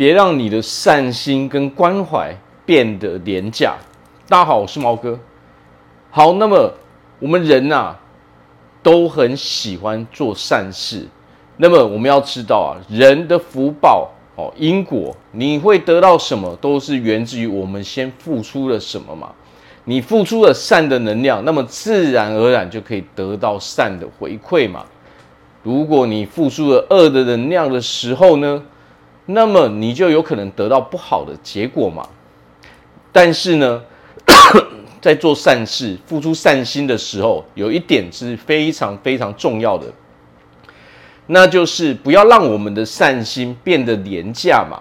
[0.00, 3.76] 别让你的善心跟关怀变得廉价。
[4.30, 5.20] 大家好，我是毛哥。
[6.10, 6.72] 好，那么
[7.18, 7.94] 我们人呐、
[8.82, 11.06] 都很喜欢做善事。
[11.58, 19.30] 那么我们要知道啊，人的福报哦，因果，你会得到什么，都是源自于我们先付出了什么嘛。
[19.84, 24.86] 你付出了善的能量，那么自然而然就可以得到善的回馈嘛。
[25.62, 28.62] 如果你付出了恶的能量的时候呢，
[29.32, 32.08] 那么你就有可能得到不好的结果嘛。
[33.12, 33.82] 但是呢，
[35.02, 39.86] 在做善事、付出善心的时候，有一点是非常非常重要的，
[41.26, 44.80] 那就是不要让我们的善心变得廉价嘛。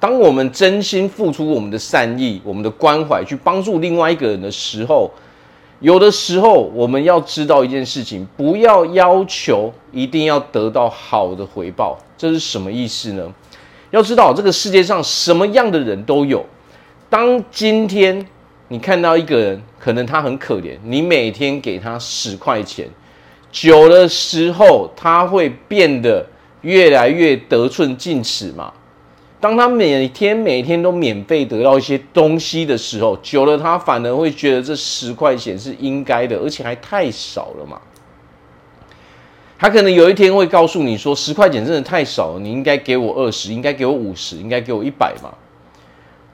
[0.00, 5.08] 当我们真心付出我们的善意、我们的关怀，去帮助另外一个人的时候，
[5.78, 11.96] 有的时候我们要知道一件事情：不要要求一定要得到好的回报。
[12.18, 13.32] 这是什么意思呢？
[13.92, 16.44] 要知道，这个世界上什么样的人都有。
[17.10, 18.26] 当今天
[18.68, 22.88] 你看到一个人，可能他很可怜，你每天给他十块钱，
[23.50, 26.26] 久了时候他会变得
[26.62, 28.72] 越来越得寸进尺嘛。
[29.38, 37.78] 当他每天每天都免费得到一些东西的时候，久了他反而会觉得这十块钱是应该的，而且还太少了嘛。
[39.62, 45.32] 他可能有一天会告诉你说：“十块钱真的太少了，你应该给我二十，应该给我五十，应该给我一百嘛。”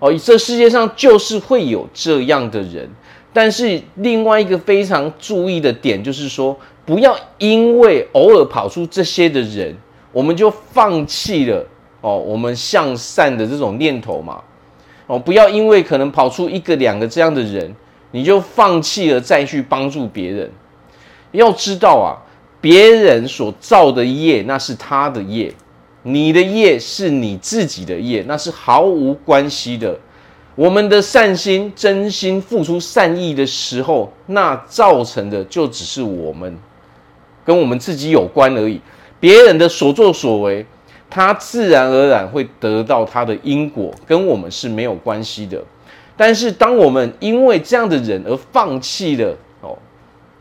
[0.00, 2.88] 哦，这世界上就是会有这样的人。
[3.34, 9.76] 但是另外一个非常注意的点就是说，不要因为偶尔跑出这些的人，
[10.10, 11.62] 我们就放弃了
[12.00, 14.42] 哦，我们向善的这种念头嘛。
[15.06, 17.76] 哦，不要因为可能跑出一个两个这样的人，
[18.10, 20.50] 你就放弃了再去帮助别人。
[21.32, 22.24] 要知道啊。
[22.60, 25.52] 别人所造的业，那是他的业；
[26.02, 29.98] 你的业是你自己的业，那是毫无关系的。
[30.54, 36.58] 我们的善心、真心付出善意的时候，那造成的就只是我们
[37.44, 38.80] 跟我们自己有关而已。
[39.20, 40.66] 别人的所作所为，
[41.08, 45.62] 他自然而然会得到他的因果，跟我们是没有关系的。
[46.16, 49.36] 但是，当我们因为这样的人而放弃了，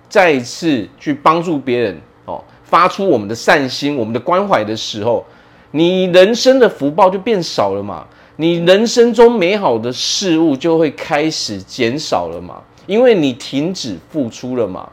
[0.10, 2.44] 再一次去帮助别人哦。
[2.64, 5.26] 发出我们的善心、我们的关怀的时候，
[5.72, 8.06] 你人生的福报就变少了嘛？
[8.36, 12.62] 你人生中美好的事物就会开始减少了嘛？
[12.86, 14.90] 因为你停止付出了嘛？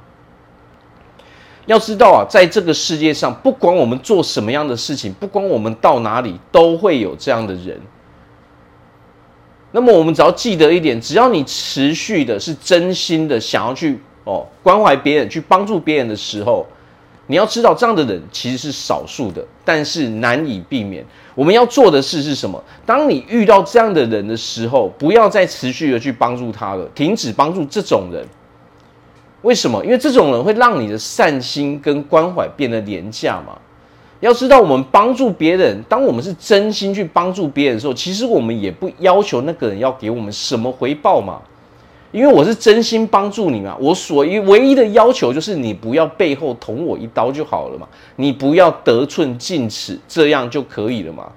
[1.66, 7.80] 要知道啊，在这个世界上，不管我们做什么样的事情，不管我们到哪里，都会有这样的人。
[9.72, 16.66] 那么我们只要记得一点，只要你持续的是真心的想要去哦关怀别人、去帮助别人的时候。
[17.26, 21.02] 你要知道，这样的人其实是少数的，但是难以避免。
[21.34, 22.62] 我们要做的事是什么？
[22.84, 28.22] 当你遇到这样的人的时候，不要再持续的去帮助他了，停止帮助这种人。
[29.40, 29.82] 为什么？
[29.82, 33.56] 因为这种人会让你的善心跟关怀变得廉价嘛。
[34.20, 41.40] 要知道，我们帮助别人，当我们是真心去帮助别人的时候，其实我们也不要求那个人要给我们什么回报嘛。
[42.14, 51.28] 因为我是真心帮助你嘛，我所一唯一的要求就是你不要背后捅我一刀就好了嘛，你不要得寸进尺，这样就可以了嘛，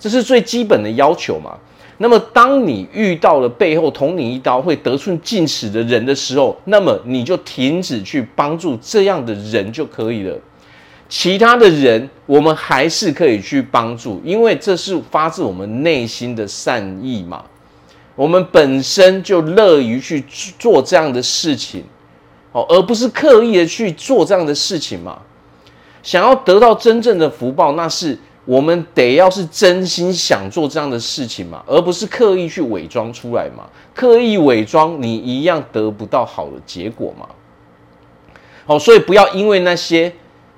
[0.00, 1.56] 这是最基本的要求嘛。
[1.98, 10.36] 那么当你遇到了背后捅你一刀会得寸进尺的人的时候，那么你就停止去帮助这样的人就可以了。
[11.08, 17.44] 其他的人我们还是可以去帮助，因为这是发自我们内心的善意嘛。
[18.20, 20.22] 我们本身就乐于去
[20.58, 21.82] 做这样的事情，
[22.52, 25.22] 哦，而不是刻意的去做这样的事情嘛。
[26.02, 33.64] 想要得到真正的福报，那是我们得要是真心想做这样的事情嘛，而不是刻意去伪装出来嘛。
[33.94, 37.26] 刻意伪装，你一样得不到好的结果嘛。
[38.66, 40.12] 哦，所以不要因为那些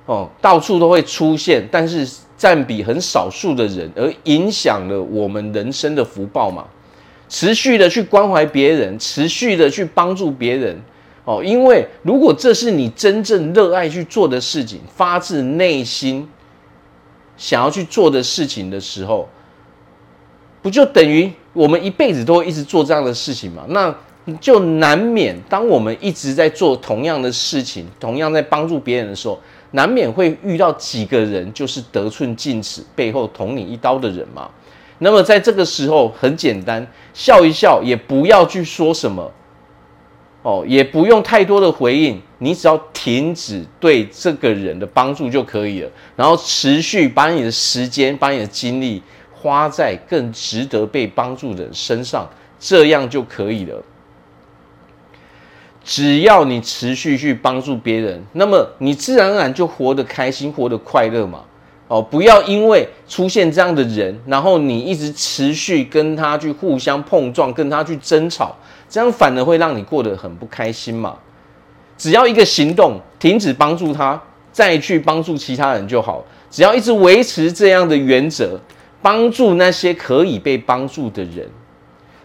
[0.06, 2.04] 哦到处都会出现，但是
[2.36, 6.64] 占比很少数的人，而影响了我们人生的福报嘛。
[7.32, 10.78] 持续的去关怀别人，持续的去帮助别人，
[11.24, 16.28] 哦，因为如果这是你真正热爱去做的事情，发自内心
[17.38, 19.26] 想要去做的事情的时候，
[20.60, 23.64] 不就等于我们一辈子都会一直做这样的事情吗？
[23.68, 23.94] 那
[24.38, 29.40] 就难免当我们一直在做同样的事情，同样在帮助别人的时候，
[29.70, 34.50] 难免会遇到几个人就是得寸进尺，背后捅你一刀的人嘛。
[35.04, 39.32] 那么在这个时候，很简单，笑一笑，也不要去说什么，
[40.42, 49.02] 哦，也不用太多的回应，你只要停止对这个人的帮助就可以了，然后持续把你的时间、把你的精力
[49.32, 53.82] 花在更值得被帮助的人身上，这样就可以了。
[55.82, 61.42] 只要你持续去帮助别人，那么你自然而然就活得开心，活得快乐嘛。
[61.92, 68.56] 哦，不要因为出现这样的人，然后你一直持续跟他去互相碰撞，跟他去争吵，
[68.88, 71.14] 这样反而会让你过得很不开心嘛。
[71.98, 74.18] 只要一个行动，停止帮助他，
[74.50, 76.24] 再去帮助其他人就好。
[76.50, 78.58] 只要一直维持这样的原则，
[79.02, 81.46] 帮助那些可以被帮助的人。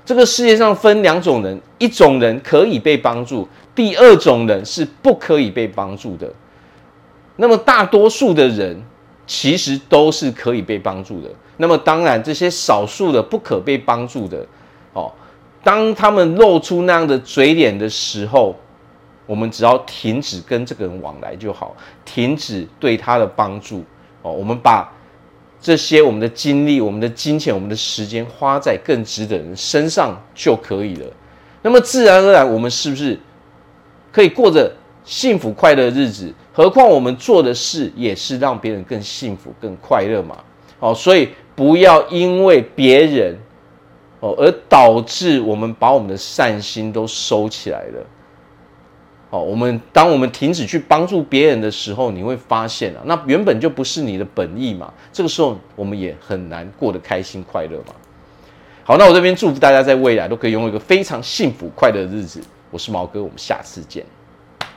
[0.05, 6.31] 这个世界上分两种人，一种人可以被帮助，第二种人是不可以被帮助的。
[7.35, 8.81] 那么大多数的人。
[9.27, 11.29] 其实都是可以被帮助的。
[11.57, 14.45] 那么当然，这些少数的不可被帮助的，
[14.93, 15.11] 哦，
[15.63, 18.55] 当他们露出那样的嘴脸的时候，
[19.25, 21.75] 我们只要停止跟这个人往来就好，
[22.05, 23.83] 停止对他的帮助。
[24.21, 24.91] 哦，我们把
[25.59, 31.05] 这些我们的精力、我们的金钱、我们的时间花在更值得人身上就可以了。
[31.63, 33.19] 那么自然而然，我们是不是
[34.11, 34.71] 可以过着
[35.03, 36.31] 幸福快乐的日子？
[36.57, 40.39] 何况我们做的事也是让别人更幸福、更快乐嘛。
[40.79, 43.37] 哦，所以不要因为别人
[44.21, 48.03] 哦而导致我们把我们的善心都收起来了。
[49.29, 54.91] 哦，我们当我们停止去帮助别人的时候，你会发现啊，那原本就不是你的本意嘛。
[55.13, 57.93] 这个时候我们也很难过得开心快乐嘛。
[58.83, 62.41] 好，那我这边祝福大家在未来都可以拥有一个非常幸福快乐的日子。
[62.71, 64.03] 我是毛哥，我们下次见。